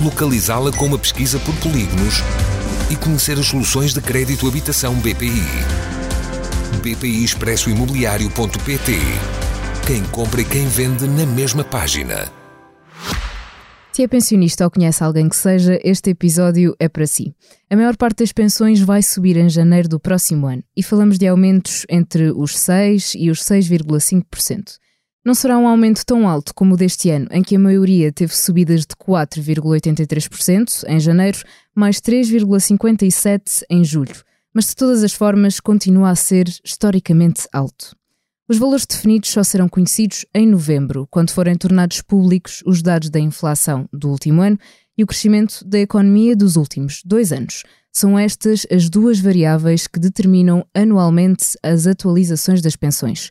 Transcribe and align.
localizá-la 0.00 0.72
com 0.72 0.86
uma 0.86 0.98
pesquisa 0.98 1.38
por 1.40 1.54
polígonos 1.56 2.22
e 2.90 2.96
conhecer 2.96 3.38
as 3.38 3.46
soluções 3.46 3.92
de 3.92 4.00
crédito 4.00 4.48
habitação 4.48 4.94
BPI. 4.94 5.44
BPI 6.82 7.24
Expresso 7.24 7.68
Imobiliário.pt 7.68 8.98
Quem 9.86 10.02
compra 10.04 10.40
e 10.40 10.44
quem 10.44 10.66
vende 10.66 11.06
na 11.06 11.26
mesma 11.26 11.62
página. 11.62 12.32
Se 13.92 14.04
é 14.04 14.08
pensionista 14.08 14.64
ou 14.64 14.70
conhece 14.70 15.04
alguém 15.04 15.28
que 15.28 15.36
seja, 15.36 15.78
este 15.84 16.10
episódio 16.10 16.74
é 16.78 16.88
para 16.88 17.06
si. 17.06 17.34
A 17.68 17.76
maior 17.76 17.96
parte 17.96 18.18
das 18.18 18.32
pensões 18.32 18.80
vai 18.80 19.02
subir 19.02 19.36
em 19.36 19.48
janeiro 19.48 19.88
do 19.88 20.00
próximo 20.00 20.46
ano 20.46 20.62
e 20.76 20.82
falamos 20.82 21.18
de 21.18 21.26
aumentos 21.26 21.84
entre 21.90 22.30
os 22.30 22.56
6% 22.56 23.16
e 23.16 23.30
os 23.30 23.40
6,5%. 23.42 24.78
Não 25.22 25.34
será 25.34 25.58
um 25.58 25.68
aumento 25.68 26.04
tão 26.06 26.26
alto 26.26 26.54
como 26.54 26.72
o 26.72 26.76
deste 26.78 27.10
ano, 27.10 27.26
em 27.30 27.42
que 27.42 27.54
a 27.54 27.58
maioria 27.58 28.10
teve 28.10 28.34
subidas 28.34 28.80
de 28.80 28.96
4,83% 28.96 30.84
em 30.88 30.98
janeiro, 30.98 31.38
mais 31.74 32.00
3,57% 32.00 33.64
em 33.68 33.84
julho, 33.84 34.24
mas 34.54 34.68
de 34.68 34.76
todas 34.76 35.04
as 35.04 35.12
formas 35.12 35.60
continua 35.60 36.08
a 36.08 36.14
ser 36.14 36.48
historicamente 36.64 37.46
alto. 37.52 37.94
Os 38.48 38.56
valores 38.58 38.86
definidos 38.86 39.30
só 39.30 39.44
serão 39.44 39.68
conhecidos 39.68 40.24
em 40.34 40.46
novembro, 40.46 41.06
quando 41.10 41.30
forem 41.30 41.54
tornados 41.54 42.00
públicos 42.00 42.62
os 42.66 42.80
dados 42.80 43.10
da 43.10 43.20
inflação 43.20 43.86
do 43.92 44.08
último 44.08 44.40
ano 44.40 44.58
e 44.96 45.04
o 45.04 45.06
crescimento 45.06 45.62
da 45.64 45.78
economia 45.78 46.34
dos 46.34 46.56
últimos 46.56 47.02
dois 47.04 47.30
anos. 47.30 47.62
São 47.92 48.18
estas 48.18 48.66
as 48.72 48.88
duas 48.88 49.20
variáveis 49.20 49.86
que 49.86 50.00
determinam 50.00 50.66
anualmente 50.74 51.58
as 51.62 51.86
atualizações 51.86 52.62
das 52.62 52.74
pensões. 52.74 53.28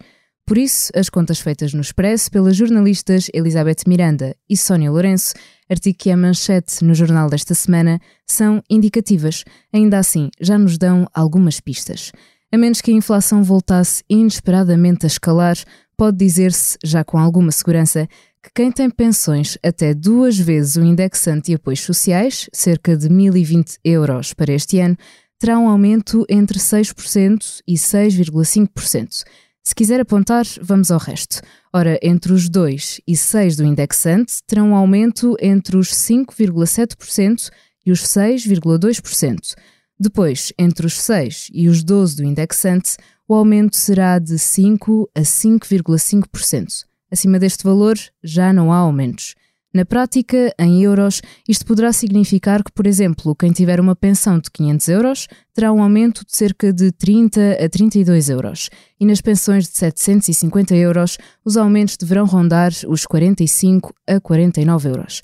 Por 0.49 0.57
isso, 0.57 0.91
as 0.95 1.09
contas 1.09 1.39
feitas 1.39 1.75
no 1.75 1.81
Expresso 1.81 2.31
pelas 2.31 2.55
jornalistas 2.55 3.29
Elizabeth 3.31 3.83
Miranda 3.85 4.35
e 4.49 4.57
Sónia 4.57 4.89
Lourenço, 4.89 5.35
artigo 5.69 5.99
que 5.99 6.09
é 6.09 6.15
manchete 6.15 6.83
no 6.83 6.95
jornal 6.95 7.29
desta 7.29 7.53
semana, 7.53 8.01
são 8.25 8.59
indicativas. 8.67 9.43
Ainda 9.71 9.99
assim, 9.99 10.31
já 10.41 10.57
nos 10.57 10.75
dão 10.75 11.07
algumas 11.13 11.59
pistas. 11.59 12.11
A 12.51 12.57
menos 12.57 12.81
que 12.81 12.89
a 12.89 12.95
inflação 12.95 13.43
voltasse 13.43 14.03
inesperadamente 14.09 15.05
a 15.05 15.07
escalar, 15.07 15.55
pode 15.95 16.17
dizer-se, 16.17 16.79
já 16.83 17.03
com 17.03 17.19
alguma 17.19 17.51
segurança, 17.51 18.09
que 18.41 18.49
quem 18.55 18.71
tem 18.71 18.89
pensões 18.89 19.55
até 19.63 19.93
duas 19.93 20.35
vezes 20.35 20.77
o 20.77 20.83
indexante 20.83 21.51
e 21.51 21.55
apoios 21.55 21.81
sociais, 21.81 22.49
cerca 22.51 22.97
de 22.97 23.07
1.020 23.07 23.77
euros 23.83 24.33
para 24.33 24.51
este 24.51 24.79
ano, 24.79 24.97
terá 25.37 25.59
um 25.59 25.69
aumento 25.69 26.25
entre 26.27 26.57
6% 26.57 27.61
e 27.67 27.75
6,5%. 27.75 29.25
Se 29.63 29.75
quiser 29.75 29.99
apontar, 29.99 30.45
vamos 30.61 30.89
ao 30.89 30.99
resto. 30.99 31.41
Ora, 31.73 31.99
entre 32.01 32.33
os 32.33 32.49
2 32.49 33.01
e 33.07 33.15
6 33.15 33.57
do 33.57 33.65
indexante, 33.65 34.41
terão 34.47 34.71
um 34.71 34.75
aumento 34.75 35.35
entre 35.39 35.77
os 35.77 35.89
5,7% 35.89 37.49
e 37.85 37.91
os 37.91 38.01
6,2%. 38.01 39.55
Depois, 39.99 40.53
entre 40.57 40.85
os 40.85 40.99
6 41.01 41.49
e 41.53 41.67
os 41.67 41.83
12 41.83 42.15
do 42.17 42.23
indexante, 42.23 42.95
o 43.27 43.33
aumento 43.33 43.75
será 43.75 44.17
de 44.17 44.39
5 44.39 45.09
a 45.13 45.21
5,5%. 45.21 46.85
Acima 47.11 47.37
deste 47.37 47.63
valor, 47.63 47.97
já 48.23 48.53
não 48.53 48.71
há 48.71 48.77
aumentos. 48.77 49.35
Na 49.71 49.85
prática, 49.85 50.51
em 50.57 50.81
euros, 50.81 51.21
isto 51.47 51.63
poderá 51.63 51.93
significar 51.93 52.63
que, 52.63 52.71
por 52.71 52.87
exemplo, 52.87 53.35
quem 53.35 53.51
tiver 53.51 53.79
uma 53.79 53.95
pensão 53.95 54.39
de 54.39 54.49
500 54.49 54.87
euros 54.87 55.27
terá 55.53 55.71
um 55.71 55.83
aumento 55.83 56.25
de 56.25 56.35
cerca 56.35 56.73
de 56.73 56.91
30 56.91 57.63
a 57.63 57.69
32 57.69 58.29
euros, 58.29 58.69
e 58.99 59.05
nas 59.05 59.21
pensões 59.21 59.65
de 59.65 59.77
750 59.77 60.75
euros, 60.75 61.17
os 61.45 61.55
aumentos 61.55 61.97
deverão 61.97 62.25
rondar 62.25 62.71
os 62.87 63.05
45 63.05 63.93
a 64.07 64.19
49 64.19 64.89
euros. 64.89 65.21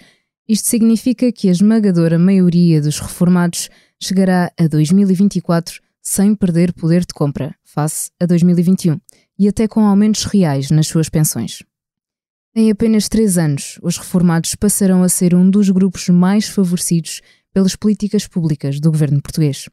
Isto 0.47 0.67
significa 0.67 1.31
que 1.31 1.47
a 1.47 1.51
esmagadora 1.51 2.19
maioria 2.19 2.79
dos 2.79 2.99
reformados 2.99 3.67
chegará 3.99 4.51
a 4.59 4.67
2024 4.67 5.81
sem 6.03 6.35
perder 6.35 6.71
poder 6.71 7.01
de 7.01 7.15
compra, 7.15 7.55
face 7.63 8.11
a 8.21 8.27
2021, 8.27 8.99
e 9.39 9.47
até 9.47 9.67
com 9.67 9.81
aumentos 9.87 10.23
reais 10.25 10.69
nas 10.69 10.85
suas 10.85 11.09
pensões. 11.09 11.63
Em 12.57 12.71
apenas 12.71 13.09
três 13.09 13.37
anos, 13.37 13.77
os 13.83 13.97
reformados 13.97 14.55
passarão 14.55 15.03
a 15.03 15.09
ser 15.09 15.35
um 15.35 15.49
dos 15.49 15.69
grupos 15.69 16.07
mais 16.07 16.47
favorecidos 16.47 17.21
pelas 17.53 17.75
políticas 17.75 18.27
públicas 18.27 18.79
do 18.79 18.89
governo 18.89 19.21
português. 19.21 19.67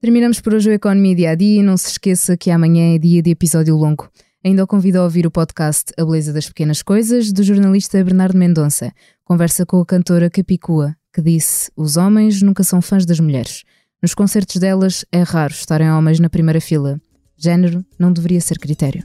Terminamos 0.00 0.40
por 0.40 0.54
hoje 0.54 0.70
o 0.70 0.72
Economia 0.72 1.14
Dia 1.14 1.30
a 1.32 1.34
Dia 1.34 1.60
e 1.60 1.62
não 1.62 1.76
se 1.76 1.90
esqueça 1.90 2.34
que 2.34 2.50
amanhã 2.50 2.94
é 2.94 2.98
dia 2.98 3.20
de 3.20 3.28
episódio 3.28 3.76
longo. 3.76 4.08
Ainda 4.42 4.64
o 4.64 4.66
convido 4.66 5.00
a 5.00 5.04
ouvir 5.04 5.26
o 5.26 5.30
podcast 5.30 5.92
A 5.98 6.04
Beleza 6.04 6.32
das 6.32 6.48
Pequenas 6.48 6.80
Coisas, 6.80 7.30
do 7.30 7.42
jornalista 7.42 8.02
Bernardo 8.02 8.38
Mendonça. 8.38 8.90
Conversa 9.22 9.66
com 9.66 9.78
a 9.78 9.84
cantora 9.84 10.30
Capicua, 10.30 10.96
que 11.12 11.20
disse: 11.20 11.70
Os 11.76 11.98
homens 11.98 12.40
nunca 12.40 12.64
são 12.64 12.80
fãs 12.80 13.04
das 13.04 13.20
mulheres. 13.20 13.64
Nos 14.02 14.14
concertos 14.14 14.56
delas 14.56 15.04
é 15.12 15.22
raro 15.22 15.52
estarem 15.52 15.90
homens 15.90 16.18
na 16.20 16.30
primeira 16.30 16.60
fila. 16.60 16.98
Género 17.36 17.84
não 17.98 18.10
deveria 18.10 18.40
ser 18.40 18.58
critério. 18.58 19.04